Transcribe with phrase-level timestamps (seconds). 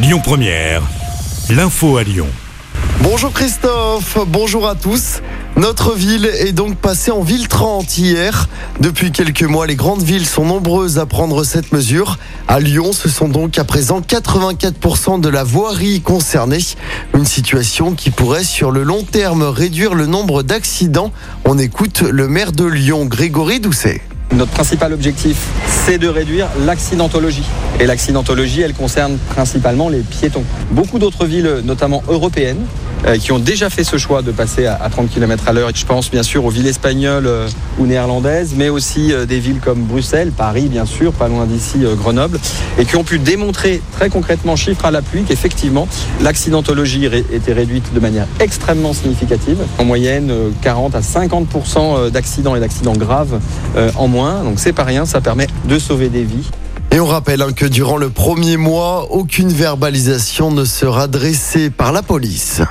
[0.00, 0.82] Lyon Première,
[1.50, 2.28] l'info à Lyon.
[3.00, 5.22] Bonjour Christophe, bonjour à tous.
[5.56, 8.48] Notre ville est donc passée en ville 30 hier.
[8.78, 12.16] Depuis quelques mois, les grandes villes sont nombreuses à prendre cette mesure.
[12.46, 16.60] À Lyon, ce sont donc à présent 84% de la voirie concernée.
[17.12, 21.12] Une situation qui pourrait sur le long terme réduire le nombre d'accidents.
[21.44, 24.00] On écoute le maire de Lyon, Grégory Doucet.
[24.34, 27.44] Notre principal objectif, c'est de réduire l'accidentologie.
[27.80, 30.44] Et l'accidentologie, elle concerne principalement les piétons.
[30.70, 32.60] Beaucoup d'autres villes, notamment européennes,
[33.20, 35.70] qui ont déjà fait ce choix de passer à, 30 km à l'heure.
[35.74, 37.48] Je pense bien sûr aux villes espagnoles euh,
[37.78, 41.78] ou néerlandaises, mais aussi euh, des villes comme Bruxelles, Paris bien sûr, pas loin d'ici
[41.96, 42.38] Grenoble,
[42.78, 45.88] et qui ont pu démontrer très concrètement, chiffre à l'appui, qu'effectivement
[46.20, 49.58] l'accidentologie était réduite de manière extrêmement significative.
[49.78, 53.40] En moyenne, 40 à 50% d'accidents et d'accidents graves
[53.96, 54.42] en moins.
[54.44, 56.48] Donc c'est pas rien, ça permet de sauver des vies.
[56.90, 61.92] Et on rappelle hein, que durant le premier mois, aucune verbalisation ne sera dressée par
[61.92, 62.62] la police.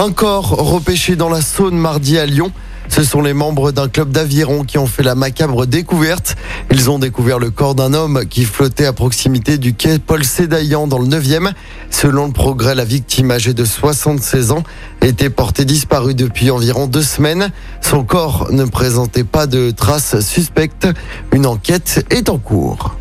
[0.00, 2.52] Un corps repêché dans la Saône mardi à Lyon.
[2.88, 6.36] Ce sont les membres d'un club d'aviron qui ont fait la macabre découverte.
[6.70, 10.86] Ils ont découvert le corps d'un homme qui flottait à proximité du quai Paul Sédaillan
[10.86, 11.50] dans le 9e.
[11.90, 14.62] Selon le progrès, la victime âgée de 76 ans
[15.02, 17.50] était portée disparue depuis environ deux semaines.
[17.80, 20.86] Son corps ne présentait pas de traces suspectes.
[21.32, 22.94] Une enquête est en cours.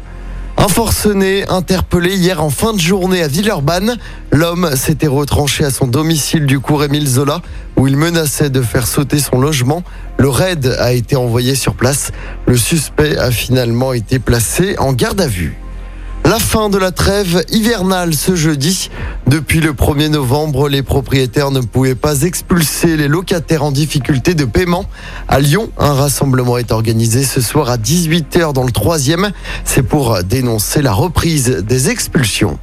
[0.60, 3.98] Un forcené interpellé hier en fin de journée à Villeurbanne.
[4.32, 7.42] L'homme s'était retranché à son domicile du cours Émile Zola
[7.78, 9.84] où il menaçait de faire sauter son logement.
[10.18, 12.12] Le raid a été envoyé sur place.
[12.48, 15.56] Le suspect a finalement été placé en garde à vue.
[16.28, 18.90] La fin de la trêve hivernale ce jeudi.
[19.28, 24.44] Depuis le 1er novembre, les propriétaires ne pouvaient pas expulser les locataires en difficulté de
[24.44, 24.84] paiement.
[25.30, 29.32] À Lyon, un rassemblement est organisé ce soir à 18h dans le 3e.
[29.64, 32.60] C'est pour dénoncer la reprise des expulsions.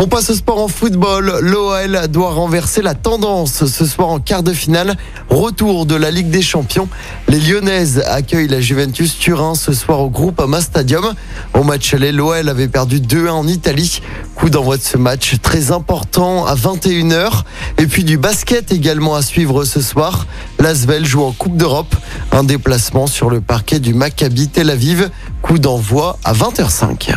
[0.00, 1.40] On passe au sport en football.
[1.40, 4.96] L'OL doit renverser la tendance ce soir en quart de finale.
[5.28, 6.88] Retour de la Ligue des Champions.
[7.26, 11.14] Les Lyonnaises accueillent la Juventus Turin ce soir au groupe Ama Stadium.
[11.52, 14.00] Au match aller, l'OL avait perdu 2-1 en Italie.
[14.36, 17.42] Coup d'envoi de ce match très important à 21h.
[17.78, 20.28] Et puis du basket également à suivre ce soir.
[20.60, 21.96] L'Asvel joue en Coupe d'Europe.
[22.30, 25.10] Un déplacement sur le parquet du Maccabi Tel Aviv.
[25.42, 27.16] Coup d'envoi à 20h05.